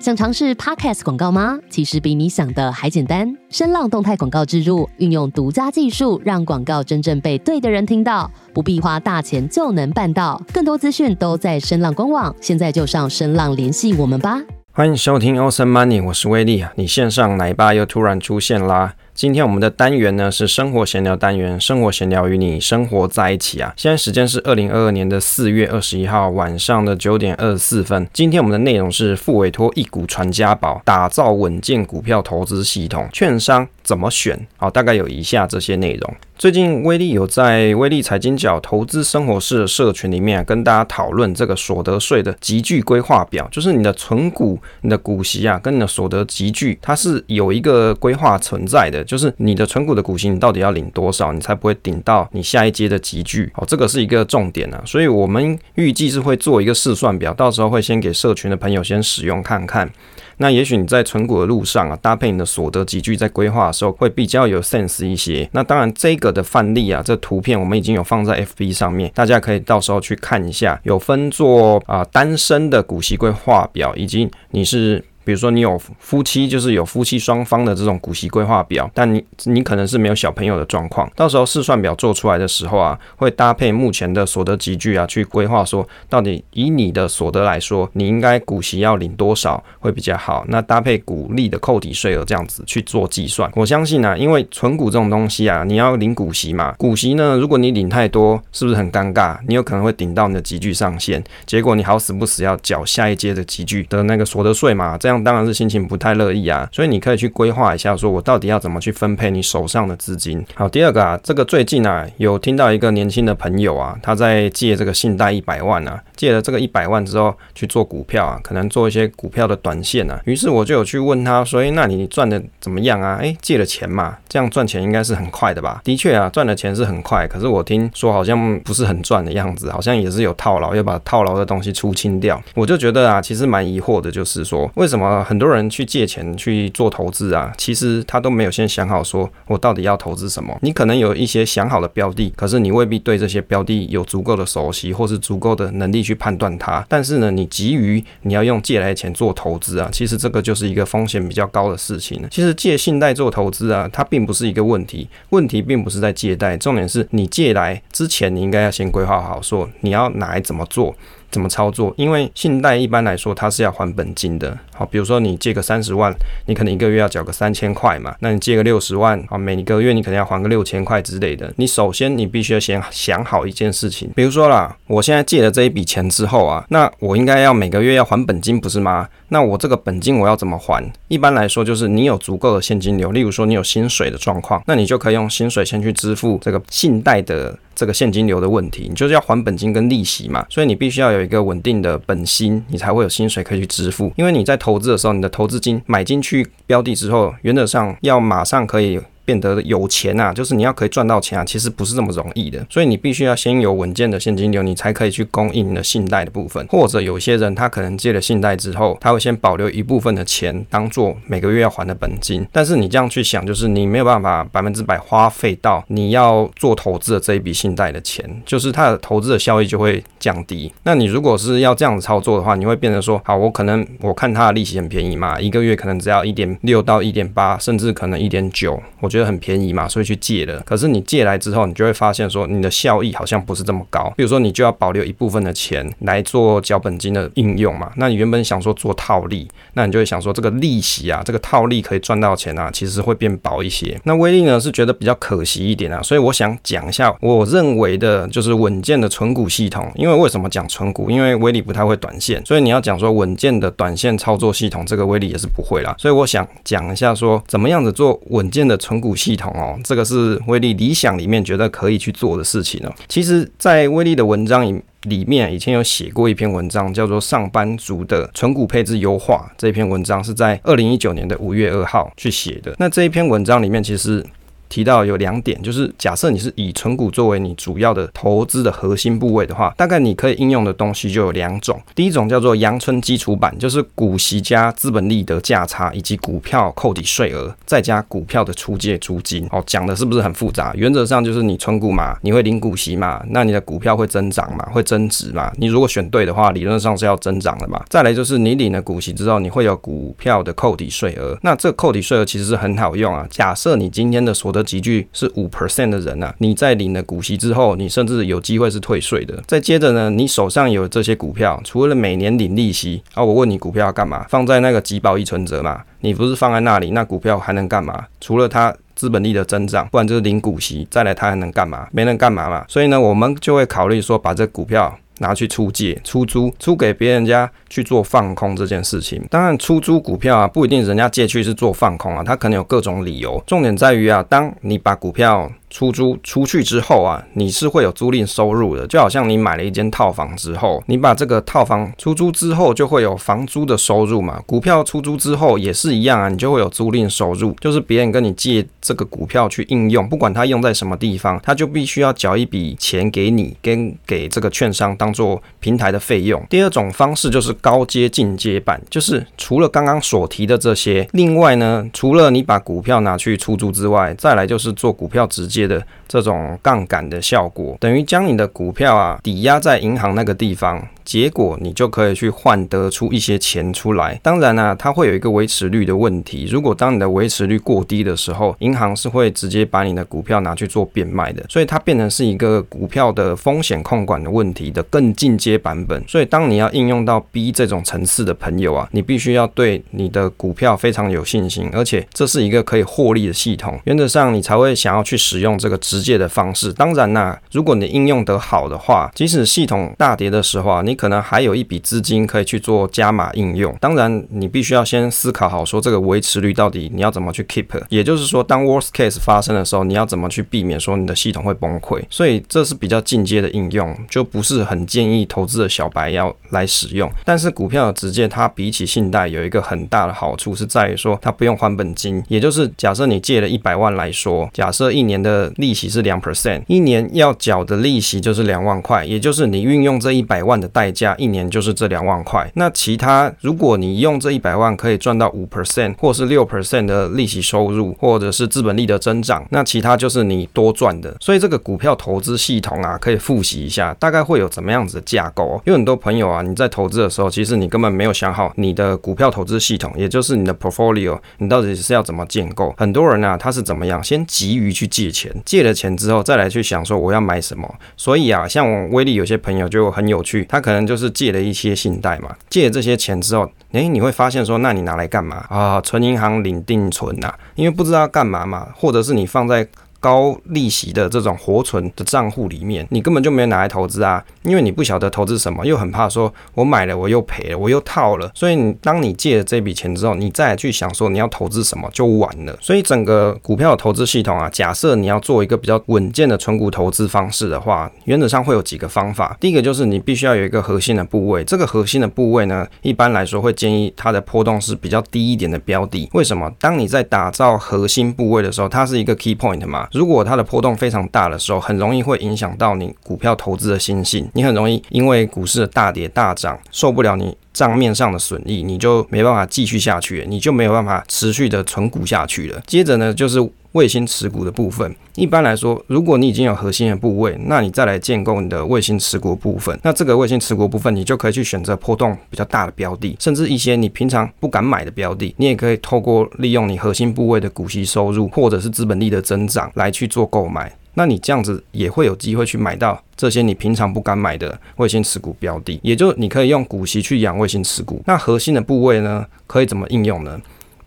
[0.00, 1.58] 想尝试 Podcast 广告吗？
[1.68, 3.36] 其实比你想的还简单。
[3.50, 10.40] 声浪动态广告植入，运用独家技术，让广告真正被对的人听到，不必花大钱就能办到。
[10.54, 14.40] 更多资讯都在声浪官网，现在就上声浪联系我们吧。
[14.72, 18.94] 欢迎收听 Ocean Money，我是威利啊，你线上奶爸又突然出现啦。
[19.14, 23.74] 今天我们的单元呢是生活闲聊单元，生活闲聊与你生活在一起啊。
[23.76, 28.08] 现在时间是二零二二年的四月二十一号晚上的九点二十四分。
[28.12, 34.46] 今天我们的内容是复委托一股传家宝，打造稳健股票投资系统，券商怎么选？
[34.56, 36.14] 好，大概有以下这些内容。
[36.38, 49.04] 最近威利有在威利财经角投资生活室社群里面跟大家讨论这个所得税的集聚规划表，就是你的存股、你的股息啊，跟你的所得集聚，它是有一个规划存在的。
[49.10, 53.50] 就是你的存股的股息，你到底要领多少，你才不会顶到你下一阶的级距？
[53.56, 59.90] 哦，这个是一个重点啊，所以我们预计是会做一个试算表，到时候会先给社群的朋友先使用看看。
[60.36, 65.50] 那也许你在存股的路上啊，搭配你的所得集聚在规划的时候会比较有 sense 一些。
[65.50, 75.04] 那当然，这个的范例啊，这图片我们已经有放在 FB 上面，大家可以到时候去看一下，有分做啊单身的股息规划表，以及你是。
[75.24, 90.44] 比如说你有夫妻，就是有夫妻双方的这种股息规划表，但你你可能是没有小朋友的状况，到时候试算表做出来的时候啊，会搭配目前的所得集聚啊，去规划说到底以你的所得来说，你应该股息要领多少会比较好？
[90.48, 93.50] 那搭配股利的扣抵税额这样子去做计算。
[93.54, 99.38] 我相信啊，因为存股这种东西啊，你要领股息嘛，股息呢，如果你领太多，是不是很尴尬？
[99.46, 105.20] 你有可能会顶到你的集聚上限，结果你好死不死要缴下一阶的集聚的那个所得税嘛，这样。
[105.22, 110.42] 当然是心情不太乐意啊，所以你可以去规划一下，说我到底要怎么去分配你手上的资金。
[110.54, 120.18] 好，第二个啊，这个最近啊，有听到一个年轻的朋友啊，他在借这个信贷一百万啊，借了这个一百万之后去做股票啊，可能做一些股票的短线啊。
[120.24, 123.18] 于是我就有去问他，说，诶，那你赚的怎么样啊？
[123.20, 125.80] 诶，借了钱嘛，这样赚钱应该是很快的吧？
[125.84, 132.40] 的确啊，赚的钱是很快，可是我听说好像不是很赚的样子，好像也是有套牢，要把套牢的东西出清掉。
[132.54, 134.99] 我就觉得啊，其实蛮疑惑的，就是说为什么？
[135.24, 140.56] 很多人去借钱去做投资啊，其实他都没有先想好，说我到底要投资什么。
[140.62, 146.84] 你可能有一些想好的标的，可是你未必对这些标的有足够的熟悉，或是足够的能力去判断它。
[146.88, 152.26] 但是呢，你急于你要用借来的钱做投资啊，其实这个就是一个风险比较高的事情。
[152.30, 160.94] 其实借信贷做投资啊，它并不是一个问题，问题并不是在借贷，重点是你借来之前，你应该要先规划好，说你要拿来怎么做。
[161.30, 161.94] 怎么操作？
[161.96, 164.58] 因为信贷一般来说它是要还本金的。
[164.80, 166.10] 好，比如说你借个三十万，
[166.46, 168.16] 你可能一个月要缴个三千块嘛。
[168.20, 171.52] 那你借个六十万，啊，每个月你可能要还个六千块之类的。
[171.56, 179.06] 你首先你必须要先想好一件事情，比如说啦，我现在借了这一笔钱之后啊，那我应该要每个月要还本金，不是吗？
[179.28, 180.82] 那我这个本金我要怎么还？
[181.08, 187.58] 一般来说就是你有足够的现金流，例如说你有薪水的状况，那你就可以用薪水先去支付这个信贷的。
[187.72, 194.12] 这个现金流的问题，你就是要还本金跟利息嘛，所以你必须要有一个稳定的本薪，你才会有薪水可以去支付。
[194.16, 199.00] 因为你在投投资的时候，你的投资金买进去标的之后，原则上要马上可以。
[199.24, 202.64] 变得有钱啊，就是你要可以赚到钱啊，其实不是这么容易的。
[202.70, 206.66] 所以你必须要先有稳健的现金流，你才可以去供应你的信贷的部分。
[206.68, 212.46] 或者有些人他可能借了信贷之后，他会先保留一部分的钱当做每个月要还的本金。
[212.52, 220.72] 但是你这样去想，就是你没有办法百分之百花费到你要做投资的这一笔信贷的钱，就是它的投资的效益就会降低。
[220.84, 229.30] 那你如果是要这样子操作的话，你会变成说，好，我可能我看它的利息很便宜嘛，一个月可能只要一点六到一点八，甚至可能一点九，我觉得。
[229.30, 230.60] 很便宜嘛，所以去借了。
[230.66, 234.12] 可是你借来之后，你就会发现说，你的效益好像不是这么高。
[234.16, 237.92] 比如说，你就要保留一部分的钱来做缴本金的应用嘛。
[237.96, 243.96] 那你原本想说做套利，那你就会想说，这个利息啊，这个套利可以赚到钱啊，其实会变薄一些。
[244.02, 249.88] 那威利呢是觉得比较可惜一点啊，所以我想讲一下我认为的就是稳健的存股系统。
[249.94, 251.08] 因为为什么讲存股？
[251.08, 255.94] 因为威利不太会短线，所以你要讲说稳健的短线操作系统，这个威利也是不会啦。
[255.98, 262.92] 所以我想讲一下说，怎么样子做稳健的存股系统哦，这个是威力理想里面觉得可以去做的事情哦。
[263.08, 269.50] 其实，在威力的文章里里面，以前有写过一篇文章，叫做《上班族的存股配置优化》。
[269.56, 272.74] 这篇文章是在二零一九年的五月二号去写的。
[272.78, 274.24] 那这一篇文章里面，其实
[274.70, 281.78] 提到有两点，就是假设你是以存股作为你主要的投资的核心部位的话，大概你可以应用的东西就有两种。
[281.94, 289.46] 第一种叫做阳春基础版，就是股息加资本利得价差以及股票扣抵税额，再加股票的出借租金。
[289.50, 290.72] 哦，讲的是不是很复杂？
[290.76, 295.52] 原则上就是你存股嘛，你会领股息嘛，那你的股票会增长嘛，会增值嘛。
[295.56, 297.82] 你如果选对的话，理论上是要增长的嘛。
[297.88, 301.36] 再来就是你领了股息之后，你会有股票的扣抵税额。
[301.42, 303.26] 那这扣抵税额其实是很好用啊。
[303.28, 309.42] 假设你今天的所得级距是五 percent 的人啊，你在领了股息之后，你甚至有机会是退税的。
[309.46, 314.26] 再接着呢，你手上有这些股票，除了每年领利息啊，我问你股票要干嘛？
[314.28, 315.82] 放在那个集保一存折嘛？
[316.00, 318.06] 你不是放在那里，那股票还能干嘛？
[318.20, 320.86] 除了它资本利的增长，不然就是领股息。
[320.90, 321.86] 再来，它还能干嘛？
[321.92, 322.64] 没能干嘛嘛。
[322.68, 324.98] 所以呢，我们就会考虑说，把这股票。
[325.20, 329.22] 拿去出借、出租、租给别人家去做放空这件事情。
[329.30, 333.42] 当然，出租股票啊，不一定人家借去是做放空啊，他可能有各种理由。
[333.46, 344.42] 重点在于啊，当你把股票出租出去之后啊，你是会有租赁收入的，就好像你买了一间套房之后，你把这个套房出租之后，就会有房租的收入嘛。
[344.44, 356.44] 股票出租之后也是一样啊，你就会有租赁收入，就是别人跟你借这个股票去应用，不管他用在什么地方，他就必须要缴一笔钱给你，跟给这个券商当做平台的费用。
[356.50, 365.59] 第二种方式就是高阶进阶版，就是除了刚刚所提的这些，另外呢，除了你把股票拿去出租之外，再来就是做股票直接。
[365.66, 370.86] 的这种杠杆的效果，等于将你的股票啊抵押在银行那个地方。
[371.10, 374.14] 结果你就可以去换得出一些钱出来。
[374.22, 376.46] 当然呢、啊，它会有一个维持率的问题。
[376.48, 381.44] 如果当你的维持率过低的时候，银行是会直接把你的股票拿去做变卖的。
[381.48, 386.00] 所以它变成是一个股票的风险控管的问题的更进阶版本。
[386.06, 393.80] 所以当你要应用到 B 这种层次的朋友啊，你必须要对你的股票非常有信心，而且这是一个可以获利的系统。
[393.86, 396.72] 原则上你才会想要去使用这个直接的方式。
[396.72, 412.02] 当然呢、啊，如果你应用得好的话，即使系统大跌的时候啊，你可能还有一笔资金可以去做加码应用，当然你必须要先思考好，说这个维持率到底你要怎么去 keep，也就是说，当 worst case 发生的时候，你要怎么去避免说你的系统会崩溃。
[412.10, 417.10] 所以这是比较进阶的应用，就不是很建议投资的小白要来使用。
[417.24, 431.30] 但是股票的直接，它比起信贷有一个很大的好处是在于说，它不用还本金，也就是假设你借了一百万来说，假设一年的利息是两 percent，一年要缴的利息就是两万块，也就是你运用这一百万的代价一。
[431.30, 441.16] 年就是这两万块，那其他如果你用这一百万可以赚到五 percent 或是六 percent 的利息收入，或者是资本利的增长，那其他就是你多赚的。
[441.20, 445.62] 所以这个股票投资系统啊，可以复习一下，大概会有怎么样子的架构哦。
[445.64, 452.74] 因为很多朋友啊，你在投资的时候，其实你根本没有想好你的股票投资系统，也就是你的 portfolio，你到底是要怎么建构。
[452.76, 457.72] 很多人啊，他是怎么样，先急于去借钱，借了钱之后再来去想说我要买什么。
[457.96, 461.10] 所以啊，像我威力有些朋友就很有趣，他可可能就是。
[461.10, 465.80] 借了一些信贷嘛，借这些钱之后，诶，你会发现说，那你拿来干嘛啊？
[465.80, 469.66] 存银行领定存呐，因为不知道干嘛嘛，或者是你放在。
[470.00, 478.30] 高利息的这种活存的账户里面，你根本就没有拿来投资啊，因为你不晓得投资什么，又很怕说我买了我又赔了，我又套了。
[478.34, 482.56] 所以你当你借了这笔钱之后，你再去想说你要投资什么就晚了。
[482.60, 489.36] 所以整个股票投资系统啊，假设你要做一个比较稳健的存股投资方式的话，原则上会有几个方法。
[489.38, 496.08] 第一个就是你必须要有一个核心的部位，这个核心的部位呢，一般来说会建议它的波动是比较低一点的标的。
[496.14, 496.50] 为什么？
[496.58, 499.88] 当你在打造核心部位的时候，它是一个 key point 嘛。
[499.92, 504.28] 如果它的波动非常大的时候，很容易会影响到你股票投资的心性。
[504.34, 512.62] 你很容易因为股市的大跌大涨，受不了你账面上的损益，你就没办法继续下去，你就没有办法持续的存股下去了。
[512.66, 513.38] 接着呢，就是
[513.72, 514.94] 卫星持股的部分。
[515.14, 519.78] 一般来说，如果你已经有核心的部位，那你再来建构你的卫星持股部分。
[519.82, 530.72] 那这个卫星持股部分，你就可以去选择波动比较大的标的，甚至一些你平常不敢买的标的，你也可以透过利用你核心部位的股息收入，或者是资本利的增长来去做购买。
[531.00, 538.02] 那你这样子也会有机会去买到这些你平常不敢买的卫星持股标的，也就你可以用股息去养卫星持股。
[538.04, 540.38] 那核心的部位呢，可以怎么应用呢？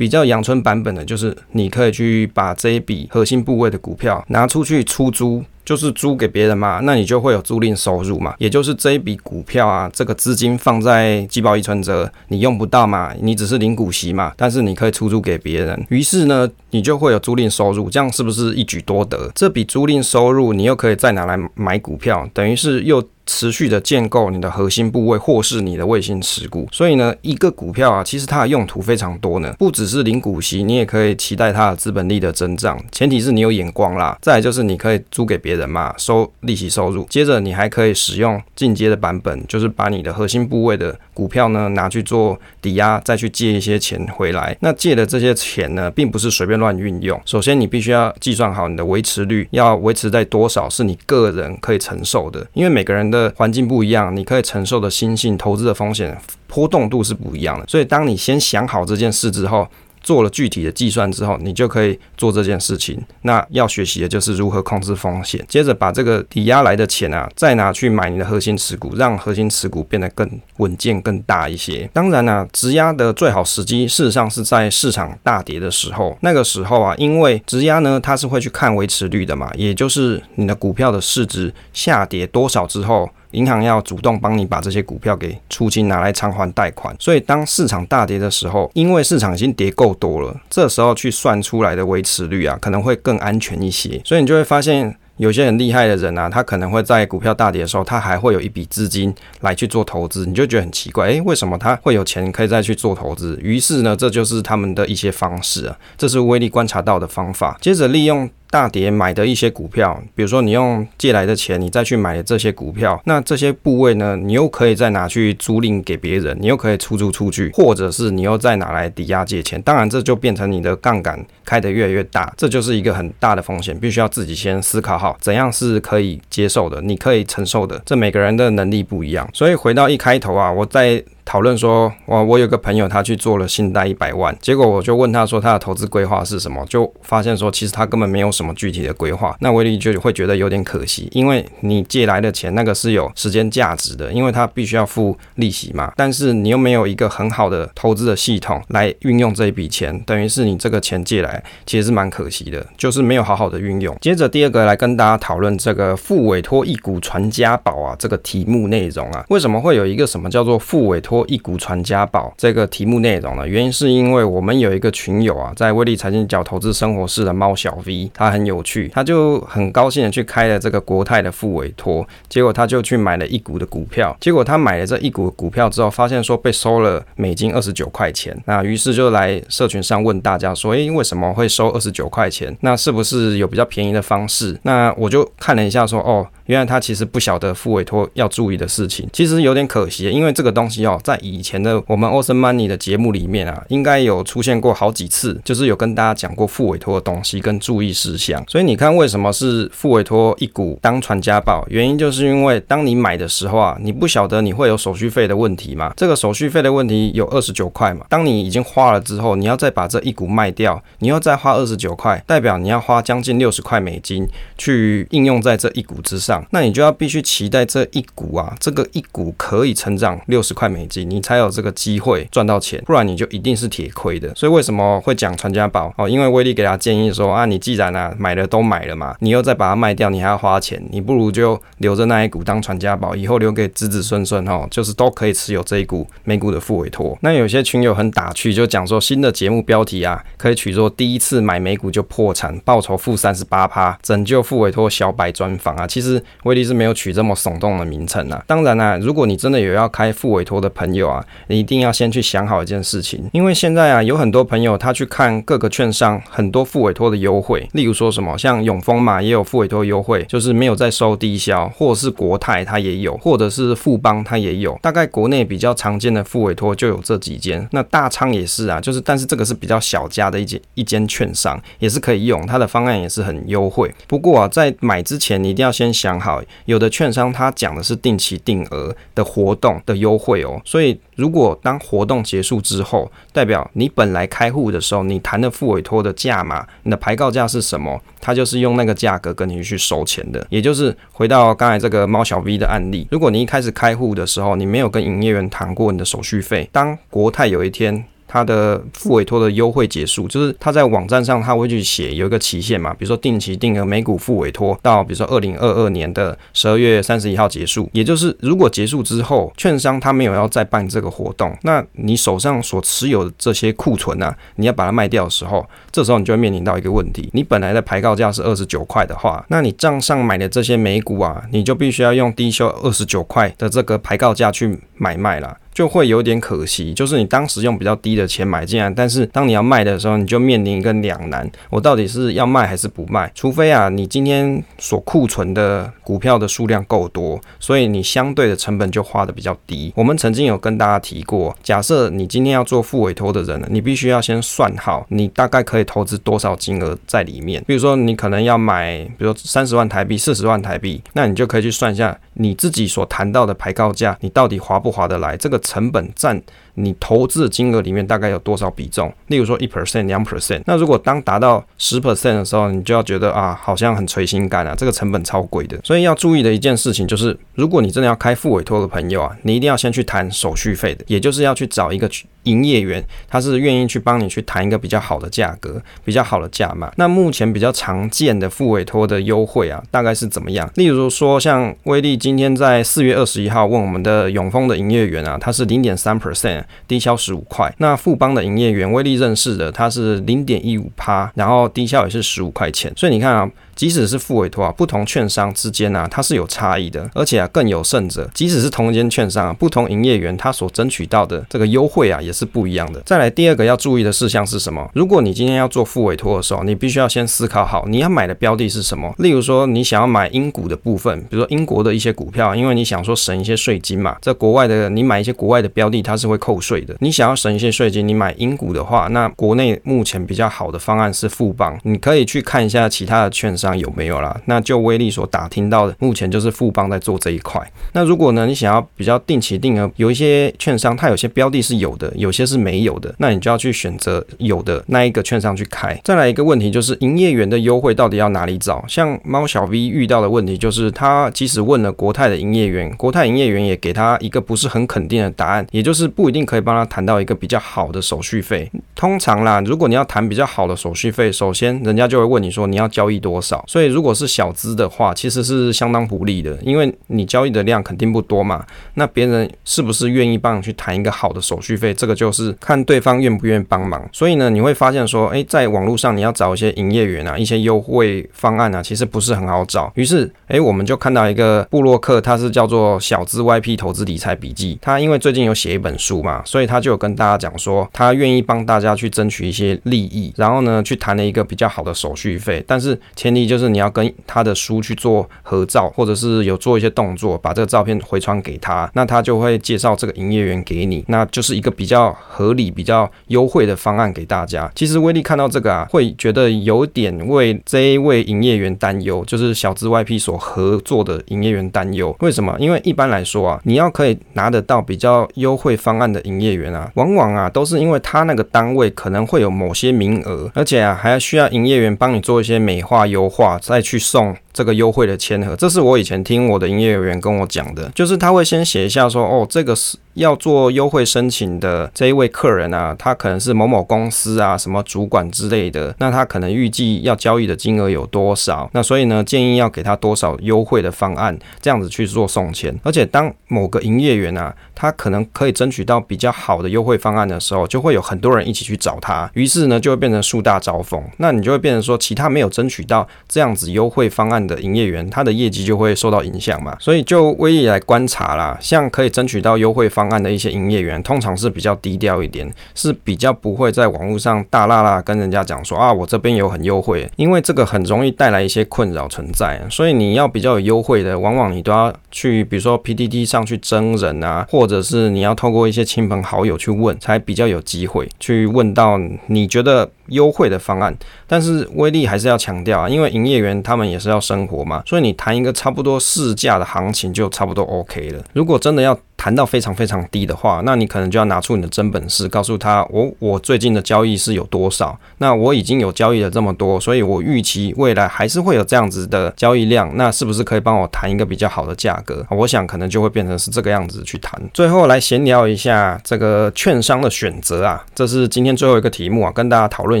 [0.00, 5.44] 比较阳春版本的，就是你可以去把这一笔核心部位的股票拿出去出租。
[5.62, 19.30] 就是租给别人嘛，那你就会有租赁收入嘛，也就是这一笔股票啊，这个资金放在季报一存折，你用不到嘛，你只是领股息嘛，但是你可以出租给别人，于是呢，你就会有租赁收入，这样是不是一举多得？
[19.32, 23.06] 这笔租赁收入你又可以再拿来买股票，等于是又。
[23.30, 26.68] 持续的建构你的核心部位或是你的卫星持股。
[26.72, 34.18] 所以呢，一个股票啊，其实它的用途非常多呢，不只是领股息，你也可以期待它的资本利的增长，前提是你有眼光啦。
[34.20, 37.06] 再就是你可以租给别人嘛，收利息收入。
[37.08, 44.56] 接着你还可以使用进阶的版本，就是把你的核心部位的股票呢拿去做抵押，再去借一些钱回来。
[44.60, 47.20] 那借的这些钱呢，并不是随便乱运用。
[47.24, 57.66] 首先你必须要计算好你的维持率，要维持在多少是你个人可以承受的，因为每个人的环境不一样，你可以承受的心性投资的风险波动度是不一样的。
[57.66, 59.66] 所以当你先想好这件事之后，
[60.00, 63.00] 做了具体的计算之后，你就可以做这件事情。
[63.22, 71.88] 那要学习的就是如何控制风险，接着把这个抵押来的钱啊，再拿去买你的核心持股，让核心持股变得更稳健、更大一些。
[71.92, 76.16] 当然呢、啊，质押的最好时机，事实上是在市场大跌的时候。
[76.22, 83.10] 那个时候啊，因为质押呢，它是会去看维持率的嘛，也就是你的股票的市值下跌多少之后。
[83.32, 86.94] 银行要主动帮你把这些股票给出清，拿来偿还贷款。
[86.98, 94.00] 所以当市场大跌的时候，因为市场已经跌够多了，这时候去算出来的维持率啊，可能会更安全一些。
[94.04, 100.26] 所以你就会发现，有些很厉害的人啊，他可能会在股票大跌的时候，他还会有一笔资金来去做投资。
[100.26, 103.38] 你就觉得很奇怪，诶，为什么他会有钱可以再去做投资？
[103.42, 107.56] 于是呢，这就是他们的一些方式啊，这是威力观察到的方法。
[107.60, 108.28] 接着利用。
[108.50, 119.62] 大跌买的一些股票，比如说你用借来的钱，你再去买的这些股票，那这些部位呢，你又可以再拿去租赁给别人，你又可以出租出去，或者是你又再拿来抵押借钱。
[119.62, 127.80] 当然，这就变成你的杠杆开得越来越大，这就是一个很大的风险，必须要自己先思考好怎样是可以接受的，你可以承受的。
[127.86, 131.02] 这每个人的能力不一样，所以回到一开头啊，我在。
[131.30, 136.66] 讨论说，我我有个朋友，他去做了信贷一百万，结果我就问他说，他的投资规划是什么？
[136.66, 139.36] 就发现说，其实他根本没有什么具体的规划。
[139.38, 145.92] 那威力就会觉得有点可惜，因为你借来的钱那个是有时间价值的，因为他必须要付利息嘛。
[145.96, 153.96] 但是你又没有一个很好的投资的系统来运用这一笔钱，等于是你这个钱借来其实是蛮可惜的，就是没有好好的运用。
[154.00, 161.19] 接着第二个来跟大家讨论这个复委托一股传家宝啊，这个题目内容啊，为什么会有一个什么叫做复委托？
[161.26, 182.56] 一股传家宝这个题目内容呢，原因是因为我们有一个群友啊，在威力财经角投资生活室的猫小 V，他很有趣，他就很高兴的去开了这个国泰的副委托，结果他就去买了一股的股票，结果他买了这一股股票之后，发现说被收了美金二十九块钱，那于是就来社群上问大家说，诶，为什么会收二十九块钱？
[182.60, 184.58] 那是不是有比较便宜的方式？
[184.62, 186.26] 那我就看了一下说，哦。
[186.50, 198.44] 原来他其实不晓得付委托要注意的事情，其实有点可惜，因为这个东西哦，在以前的我们 Awesome Money 的节目里面啊，应该有出现过好几次，就是有跟大家讲过付委托的东西跟注意事项。
[198.48, 201.64] 所以你看，为什么是付委托一股当传家宝？
[201.70, 205.92] 原因就是因为当你买的时候啊，你不晓得你会有手续费的问题嘛。
[205.96, 208.04] 这个手续费的问题有二十九块嘛。
[208.08, 214.26] 当你已经花了之后，你要再把这一股卖掉，你要再花二十九块，代表你要花将近六十块美金
[214.58, 216.39] 去应用在这一股之上。
[216.50, 224.34] 那你就要必须期待这一股啊，这个一股可以成长六十块美金，你才有这个机会赚到钱，不然你就一定是铁亏的。
[224.34, 226.08] 所以为什么会讲传家宝哦？
[226.08, 237.16] 因为威力给他建议说啊，你既然啊买了都买了嘛，你又再把它卖掉，你还要花钱，你不如就留着那一股当传家宝，以后留给子子孙孙哦，就是都可以持有这一股美股的复委托。
[237.22, 245.86] 那有些群友很打趣，就讲说新的节目标题啊，可以取作第一次买美股就破产，报酬负三十八趴，拯救复委托小白专访啊。
[245.86, 246.22] 其实。
[246.44, 248.42] 威力是没有取这么耸动的名称啊。
[248.46, 264.78] 当然啦、如果你真的有要开副委托的朋友啊，你一定要先去想好一件事情，因为现在啊，有很多朋友他去看各个券商很多副委托的优惠，例如说什么像永丰嘛，也有副委托优惠，就是没有在收低消，或者是国泰它也有，或者是富邦它也有。
[264.82, 273.92] 大概国内比较常见的副委托就有这几间，那大仓也是啊，就是但是这个是比较小家的一间一间券商，也是可以用，它的方案也是很优惠。
[274.06, 276.42] 不过啊，在买之前你一定要先想好。
[276.66, 290.46] 有的券商它讲的是定期定额的活动的优惠哦，所以如果当活动结束之后，代表你本来开户的时候，你谈的复委托的价码，你的牌告价是什么，它就是用那个价格跟你去收钱的。
[290.50, 298.04] 也就是回到刚才这个猫小 V 的案例，如果你一开始开户的时候，你没有跟营业员谈过你的手续费，当国泰有一天。
[298.32, 325.56] 他的复委托的优惠结束，就是他在网站上他会去写有一个期限嘛，比如说定期定额美股复委托到比如说二零二二年的十二月三十一号结束，也就是如果结束之后，券商他没有要再办这个活动，那你手上所持有的这些库存啊，你要把它卖掉的时候，这时候你就会面临到一个问题，你本来的牌告价是二十九块的话，那你账上买的这些美股啊，你就必须要用低收二十九块的这个牌告价去买卖了。
[325.72, 333.30] 就会有点可惜，就是你当时用比较低的钱买进来，但是当你要卖的时候，你就面临一个两难：我到底是要卖还是不卖？
[333.34, 339.92] 除非啊，你今天所库存的股票的数量够多，所以你相对的成本就花得比较低。
[339.94, 347.62] 我们曾经有跟大家提过，假设你今天要做复委托的人，你必须要先算好你大概可以投资多少金额在里面。
[347.66, 355.59] 比如说你可能要买，比如三十万台币、四十万台币，那你就可以去算一下你自己所谈到的牌高价，你到底划不划得来这个。
[355.60, 356.42] 成本占
[356.74, 359.12] 你投资的金额里面大概有多少比重？
[359.28, 360.62] 例如说一 percent、两 percent。
[360.66, 365.78] 那如果当达到十 percent 的时候，你就要觉得啊，好像很垂心肝啊，这个成本超贵的。
[365.84, 372.08] 所以要注意的一件事情就是，如果你真的要开副委托的朋友啊，你一定要先去谈手续费的，也就是要去找一个
[372.44, 376.90] 营业员，他是愿意去帮你去谈一个比较好的价格、比较好的价码。
[376.96, 380.70] 那目前比较常见的副委托的优惠啊，大概是怎么样？
[380.76, 387.72] 例如说，像威力今天在四月二十一号问我们的永丰的营业员啊，他是零点三 percent 低消十五块。
[387.78, 392.92] 那富邦的营业员威力认识的，他是零点一五趴，然后低消也是十五块钱。
[392.96, 393.50] 所以你看啊。
[393.80, 403.00] 即使是副委托啊，不同券商之间啊，它是有差异的，而且啊，更有甚者，即使是同一间券商啊，不同营业员他所争取到的这个优惠啊，也是不一样的。
[403.06, 404.86] 再来第二个要注意的事项是什么？
[404.92, 409.14] 如果你今天要做副委托的时候，你必须要先思考好你要买的标的是什么。
[409.16, 416.94] 例如说，你想要买英股的部分，比如说英国的一些股票，因为你想说省一些税金嘛，在国外的你买一些国外的标的，它是会扣税的。
[417.00, 424.40] 你想要省一些税金，你买英股的话，那国内目前比较好的方案是富邦，你可以去看一下其他的券商有没有啦。
[424.46, 427.60] 那就威力所打听到的，目前就是富邦在做这一块。
[427.92, 435.98] 那如果呢，你想要比较定期定额，有一些券商它有些标的是有的，有些是没有的，那你就要去选择有的那一个券商去开。
[436.04, 438.84] 再来一个问题就是营业员的优惠到底要哪里找？
[438.88, 448.70] 像猫小 V 遇到的问题就是，他即使问了国泰的营业员，国泰营业员也给他一个不是很肯定的答案，也就是不一定可以帮他谈到一个比较好的手续费。
[448.94, 453.59] 通常啦，如果你要谈比较好的手续费，首先人家就会问你说你要交易多少。
[453.66, 458.64] 所以如果是小资的话，其实是相当不利的，因为你交易的量肯定不多嘛。
[458.94, 461.92] 那别人是不是愿意帮你去谈一个好的手续费？
[461.94, 464.08] 这个就是看对方愿不愿意帮忙。
[464.12, 469.90] 所以呢，你会发现说，诶，在网络上你要找一些营业员啊，一些优惠方案啊，其实不是很好找。
[469.94, 474.78] 于是，诶，我们就看到一个布洛克，他是叫做小资 YP 投资理财笔记。
[474.80, 482.62] 他因为最近有写一本书嘛，所以他就有跟大家讲说，他愿意帮大家去争取一些利益，然后呢，去谈了一个比较好的手续费。
[482.66, 494.70] 但是前提就是你要跟他的书去做合照，或者是有做一些动作，把这个照片回传给他，那他就会介绍这个营业员给你，那就是一个比较合理、比较优惠的方案给大家。
[494.74, 502.14] 其实威力看到这个啊，会觉得有点为这一位营业员担忧，就是小资 YP 所合作的营业员担忧。
[502.20, 502.56] 为什么？
[502.58, 514.36] 因为一般来说啊，你要可以拿得到比较优惠方案的营业员啊，往往啊都是因为他那个单位可能会有某些名额，而且啊还要需要营业员帮你做一些美化优话，再去送。
[514.52, 519.96] 这个优惠的签核，这是我以前听我的营业员跟我讲的，就是他会先写一下说，哦，这个是。
[520.14, 528.68] 要做优惠申请的这一位客人啊，他可能是某某公司啊，什么主管之类的，那他可能预计要交易的金额有多少？
[528.74, 532.76] 那所以呢，建议要给他多少优惠的方案，这样子去做送签。
[532.82, 541.00] 而且当某个营业员啊，他可能可以争取到比较好的优惠方案的时候，就会有很多人一起去找他，于是呢，就会变成树大招风。
[541.18, 546.76] 那你就会变成说，其他没有争取到这样子优惠方案的营业员，他的业绩就会受到影响嘛。
[546.80, 559.60] 所以就威力来观察啦，像可以争取到优惠方案的一些营业员，通常是比较低调一点，是比较不会在网络上大啦啦跟人家讲说啊，我这边有很优惠，因为这个很容易带来一些困扰存在。
[559.70, 570.96] 所以你要比较有优惠的，往往你都要去，比如说 PDD 上去征人啊，或者是你要透过一些亲朋好友去问，才比较有机会去问到你觉得优惠的方案。
[571.26, 578.24] 但是威力还是要强调啊，因为营业员他们也是要生活嘛，所以你谈一个差不多市价的行情就差不多 OK 了。
[578.32, 592.26] 如果真的要谈到非常非常低的话，那你可能就要拿出你的真本事，告诉他我我最近的交易是有多少，那我已经有交易了这么多，所以我预期未来还是会有这样子的交易量，那是不是可以帮我谈一个比较好的价格？
[592.30, 594.40] 我想可能就会变成是这个样子去谈。
[594.54, 600.00] 最后来闲聊一下这个券商的选择啊，这是今天最后一个题目啊，跟大家讨论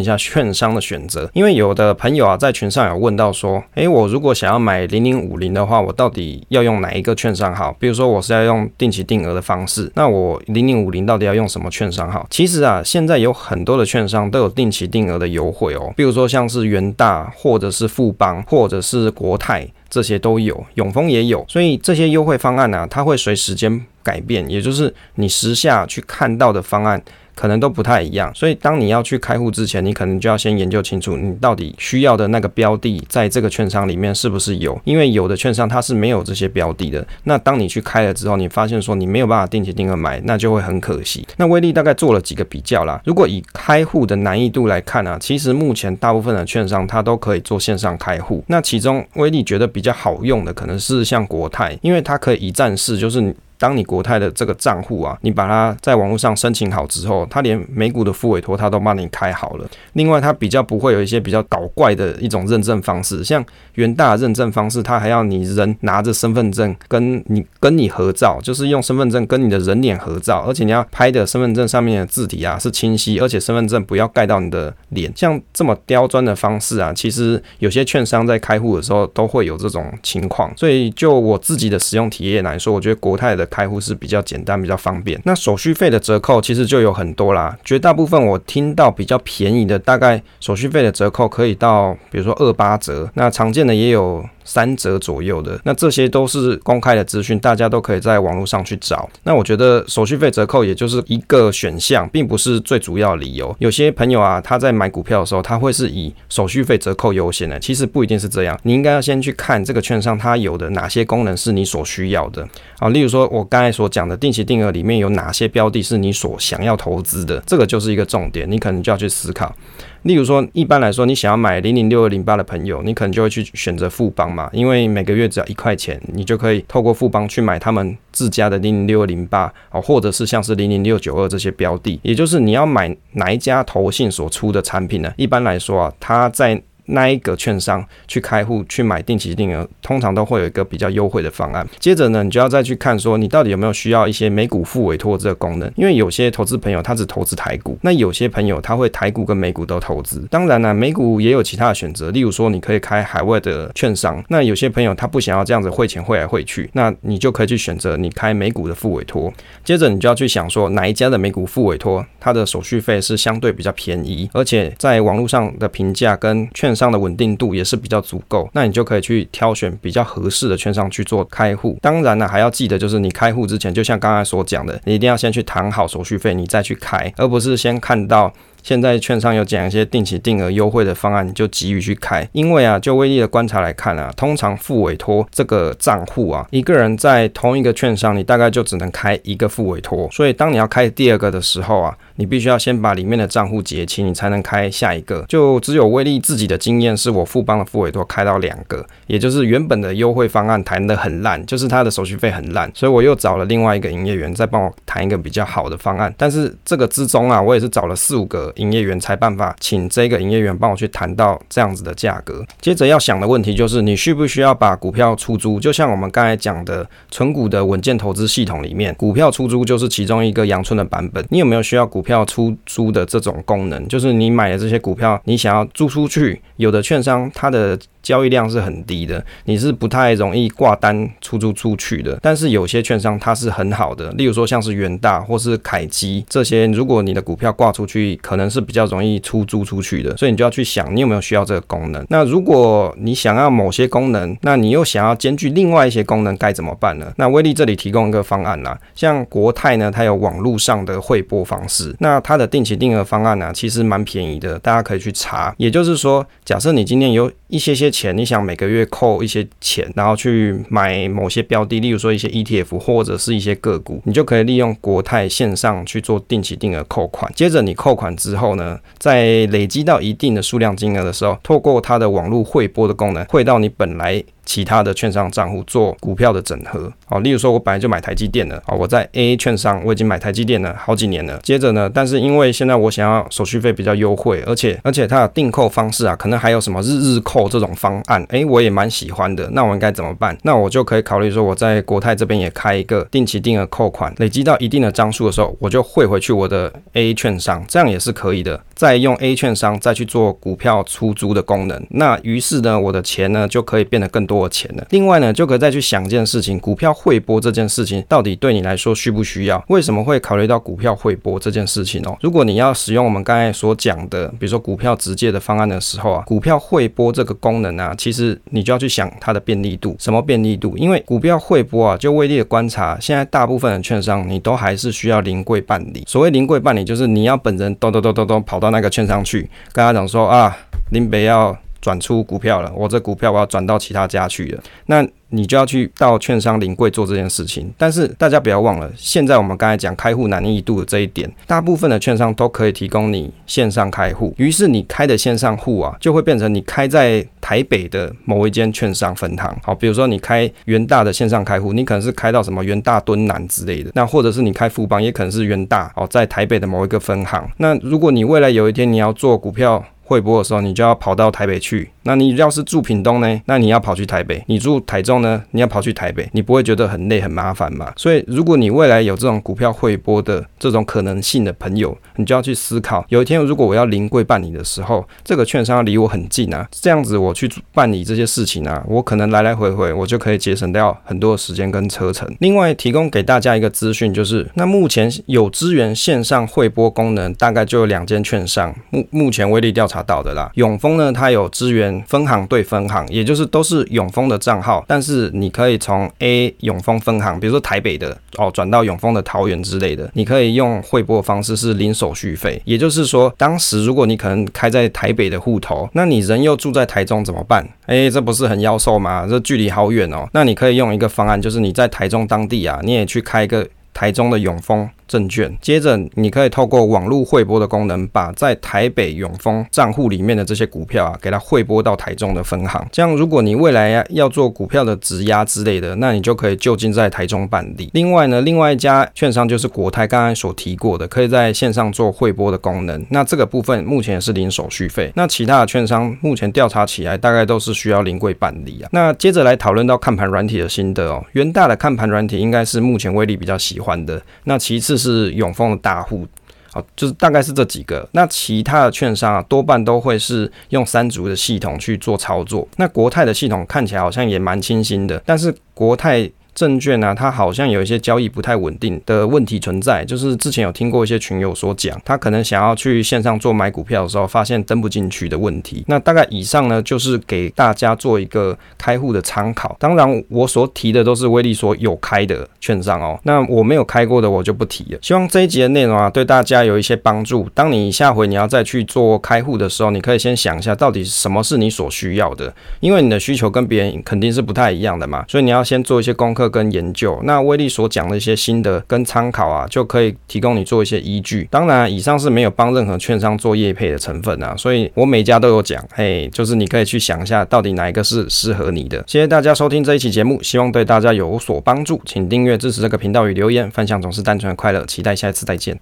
[0.00, 7.76] 一下券商的选择，因为有的朋友啊在群上有问到说，诶，我如果想要买零零五零的话，我到底要用哪一个券商好？
[7.78, 12.24] 比如说我是要用定期定额的方式，那我零零五零到底要用什么券商好？
[12.30, 27.02] 其实啊，现在有很多的券商都有定期定额的优惠哦，比如说像是元大或者是富邦或者是国泰这些都有，永丰也有，所以这些优惠方案呢、它会随时间改变，也就是你时下去看到的方案。
[27.40, 34.78] 可能都不太一样，所以当你要去开户之前，你可能就要先研究清楚，你到底需要的那个标的在这个券商里面是不是有？
[34.84, 37.02] 因为有的券商它是没有这些标的的。
[37.24, 41.26] 那当你去开了之后，你发现说你没有办法定期定额买，那就会很可惜。
[41.38, 43.00] 那威力大概做了几个比较啦。
[43.06, 48.44] 如果以开户的难易度来看啊，其实目前大部分的券商它都可以做线上开户。
[48.48, 53.34] 那其中威力觉得比较好用的可能是像国泰，因为它可以一站式，就是。
[53.60, 59.68] 当你国泰的这个账户啊，你把它在网络上申请好之后，它连美股的副委托它都帮你开好了。
[59.92, 63.44] 另外，它比较不会有一些比较搞怪的一种认证方式，像
[63.74, 75.12] 元大认证方式，它还要你人拿着身份证跟你跟你合照，就是用身份证跟你的人脸合照，而且你要拍的身份证上面的字体啊是清晰，而且身份证不要盖到你的脸。
[75.14, 80.50] 像这么刁钻的方式啊，其实有些券商在开户的时候都会有这种情况。
[80.56, 83.49] 所以就我自己的使用体验来说，我觉得国泰的。
[83.50, 85.20] 开户是比较简单、比较方便。
[85.24, 87.56] 那手续费的折扣其实就有很多啦。
[87.64, 93.10] 绝大部分我听到比较便宜的，大概手续费的折扣可以到，比如说二八折。
[93.14, 94.24] 那常见的也有。
[94.44, 99.08] 三折左右的，那这些都是公开的资讯，大家都可以在网络上去找。
[99.24, 103.54] 那我觉得手续费折扣也就是一个选项，并不是最主要的理由。
[103.58, 108.58] 有些朋友啊，他在买股票的时候，他会是以手续费折扣优先的，其实不一定是这样。
[108.62, 112.46] 你应该要先去看这个券商它有的哪些功能是你所需要的
[112.78, 119.54] 啊，例如说我刚才所讲的定期定额里面有哪些标的是你所想要投资的，这个就是一个重点，你可能就要去思考。
[120.02, 135.12] 例如说，一般来说，你想要买零零六二零八的朋友，你可能就会去选择富邦嘛，因为每个月只要一块钱，你就可以透过富邦去买他们自家的零零六二零八哦，或者是像是零零六九二这些标的，也就是你要买哪一家投信所出的产品呢？
[135.16, 141.66] 一般来说啊，它在那一个券商去开户去买定期定额，通常都会有一个比较优惠的方案。
[141.78, 145.70] 接着呢，你就要再去看说，你到底有没有需要一些美股付委托这个功能？
[145.76, 150.26] 因为有些投资朋友他只投资台股，那有些朋友他会台股跟美股都投资。
[150.30, 154.22] 当然呢，美股也有其他的选择，例如说你可以开海外的券商。
[154.28, 159.32] 那有些朋友他不想要这样子汇钱汇来汇去，那你就可以去选择你开美股的付委托。
[159.64, 171.78] 接着你就要去想说，哪一家的美股付委托它的手续费是相对比较便宜，而且在网络上的评价跟券上的稳定度也是比较足够，那你就可以去挑选比较合适的券商去做开户。
[171.82, 178.32] 当然呢，还要记得就是你开户之前，就像刚才所讲的，你一定要先去谈好手续费，你再去开，而不是先看到。
[178.62, 182.28] 现在券商有讲一些定期定额优惠的方案，你就急于去开。
[182.32, 190.06] 因为啊，就威力的观察来看啊，通常复委托这个账户啊，一个人在同一个券商，你大概就只能开一个复委托。
[190.12, 195.24] 所以当你要开第二个的时候啊，你必须要先把里面的账户结清，你才能开下一个。
[195.26, 206.14] 就只有威力自己的经验，是我富邦的复委托开到两个，也就是原本的优惠方案谈得很烂，就是他的手续费很烂，所以我又找了另外一个营业员再帮我谈一个比较好的方案。
[206.18, 208.52] 但是这个之中啊，我也是找了四五个。
[208.56, 212.44] 营业员才办法请这个营业员帮我去谈到这样子的价格。
[212.60, 215.58] 接着要想的问题就是，你需不需要把股票出租？
[215.58, 221.24] 就像我们刚才讲的存股的稳健投资系统里面，股票出租就是其中一个阳春的版本。
[221.30, 223.86] 你有没有需要股票出租的这种功能？
[223.88, 227.78] 就是你买的这些股票，你想要租出去，有的券商它的。
[228.02, 232.18] 交易量是很低的，你是不太容易挂单出租出去的。
[232.22, 240.16] 但是有些券商它是很好的，例如说像是元大或是凯基这些，如果你的股票挂出去，可能是比较容易出租出去的。
[240.16, 242.04] 所以你就要去想，你有没有需要这个功能？
[242.08, 247.12] 那如果你想要某些功能，那你又想要兼具另外一些功能，该怎么办呢？
[247.16, 255.54] 那威力这里提供一个方案啦，像国泰呢，它有网络上的汇拨方式，那它的定期定额方案呢，其实蛮便宜的，大家可以去查。
[255.58, 267.30] 也就是说，假设你今天有一些些钱，你想每个月扣一些钱，然后去买某些标的，例如说一些 ETF 或者是一些个股，你就可以利用国泰线上去做定期定额扣款。
[267.34, 290.36] 接着你扣款之后呢，在累积到一定的数量金额的时候，透过它的网络汇拨的功能，汇到你本来其他的券商账户做股票的整合，哦，例如说我本来就买台积电了，哦，我在 AA 券商我已经买台积电了好几年了，接着呢，但是因为现在我想要手续费比较优惠，而且而且它的订扣方式啊，可能还有什么日日扣这种方案，诶，我也蛮喜欢的，那我应该怎么办？
[290.42, 304.50] 那我就可以考虑说我在国泰这边也开一个定期定额扣款，累积到一定的张数的时候，我就汇回去我的 AA 券商，这样也是可以的，再用 A 券商再去做股票出租的功能，那于是呢，我的钱呢就可以变得更多。
[304.50, 309.62] 钱了，另外呢，就可以再去想一件事情，股票汇拨这件事情到底对你来说需不需要？
[309.68, 312.16] 为什么会考虑到股票汇拨这件事情哦？
[312.20, 319.94] 如果你要使用我们刚才所讲的，比如说股票直接的方案的时候啊，股票汇拨这个功能啊，其实你就要去想它的便利度。
[319.98, 320.76] 什么便利度？
[320.76, 326.02] 因为股票汇拨啊，就威力的观察，现在大部分的券商你都还是需要临柜办理。
[326.06, 330.56] 所谓临柜办理，就是你要本人咚咚咚咚咚跑到那个券商去，跟他讲说啊，
[330.90, 331.56] 林北要。
[331.80, 337.72] 转出股票了，我这股票我要转到其他家去了，那你就要去到券商临柜做这件事情。
[337.78, 349.56] 但是大家不要忘了，现在我们刚才讲开户难易度的这一点，大部分的券商都可以提供你线上开户，于是你开的线上户啊，就会变成你开在台北的某一间券商分行。
[349.62, 357.48] 好，比如说你开元大的线上开户，你可能是开到什么元大敦南之类的，那或者是你开富邦，也可能是元大哦，在台北的某一个分行。
[357.58, 361.88] 那如果你未来有一天你要做股票，汇拨的时候，你就要跑到台北去。
[362.02, 363.40] 那你要是住屏东呢？
[363.44, 364.42] 那你要跑去台北。
[364.48, 365.40] 你住台中呢？
[365.52, 366.28] 你要跑去台北。
[366.32, 367.92] 你不会觉得很累很麻烦吗？
[367.96, 382.28] 所以，如果你未来有这种股票汇拨的这种可能性的朋友，你就要去思考：有一天如果我要临柜办理的时候，这个券商离我很近啊，这样子我去办理这些事情啊，我可能来来回回，我就可以节省掉很多的时间跟车程。
[382.40, 388.74] 另外，提供给大家一个资讯，就是那目前有支援线上汇拨功能，大概就有两间券商。
[388.90, 391.90] 目目前威力调查到的啦，永丰呢，它有支援。
[392.06, 402.60] 分行对分行，也就是都是永丰的账号，但是你可以从 A 永丰分行，比如说台北的哦，转到永丰的桃园之类的，你可以用汇拨方式是零手续费。
[402.64, 407.66] 也就是说，当时如果你可能开在台北的户头，那你人又住在台中怎么办？
[407.86, 409.26] 诶，这不是很妖兽吗？
[409.28, 410.28] 这距离好远哦。
[410.32, 414.88] 那你可以用一个方案，就是你在台中当地啊，你也去开一个台中的永丰。
[415.10, 422.86] 证券，接着你可以透过网络汇拨的功能，把在台北永丰账户里面的这些股票啊，给它汇拨到台中的分行。
[422.92, 427.90] 这样，如果你未来要做股票的质押之类的，那你就可以就近在台中办理。
[427.92, 433.04] 另外呢，另外一家券商就是国泰，刚刚所提过的，可以在线上做汇拨的功能。
[433.10, 435.10] 那这个部分目前也是零手续费。
[435.16, 438.88] 那其他的券商目前调查起来，大概都是需要临柜办理啊。
[438.92, 441.24] 那接着来讨论到看盘软体的心得哦。
[441.32, 444.22] 元大的看盘软体应该是目前威力比较喜欢的。
[444.44, 444.99] 那其次。
[445.00, 446.26] 是永丰的大户，
[446.70, 448.06] 好，就是大概是这几个。
[448.12, 452.68] 那其他的券商啊，多半都会是用三足的系统去做操作。
[452.76, 456.30] 那国泰的系统看起来好像也蛮清新的，但是国泰。
[456.60, 460.04] 证券呢、啊，它好像有一些交易不太稳定的问题存在。
[460.04, 465.82] 就是之前有听过一些群友所讲，他可能想要去线上做买股票的时候，发现登不进去的问题。
[465.86, 469.74] 那大概以上呢，就是给大家做一个开户的参考。
[469.78, 473.18] 当然，我所提的都是威力所有开的券商哦。
[473.22, 474.98] 那我没有开过的，我就不提了。
[475.00, 477.48] 希望这一集的内容啊，对大家有一些帮助。
[477.54, 485.24] 当你下回你要再去做开户的时候，你可以先想一下，到底什么是你所需要的，因为你的需求跟别人肯定是不太一样的嘛。
[485.26, 486.49] 所以你要先做一些功课。
[486.50, 491.46] 跟研究，那威力所讲的一些心得跟参考啊，就可以提供你做一些依据。
[491.50, 499.02] 当然，以上是没有帮任何券商做业配的成分啊，所以我每家都有讲，嘿，就是你可以去想一下，到底哪一个是适合你的。
[499.06, 505.78] 谢谢大家收听这一期节目，希望对大家有所帮助，请订阅支持这个频道与留言，分享总是单纯的快乐，期待下一次再见。